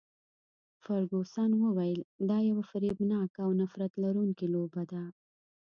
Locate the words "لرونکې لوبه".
4.03-4.83